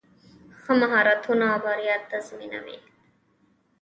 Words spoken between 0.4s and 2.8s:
ښه مهارتونه بریا تضمینوي.